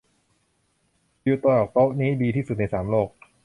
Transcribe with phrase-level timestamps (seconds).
[1.23, 3.09] วิวจากโต๊ะนี้ดีที่สุดในสามโลก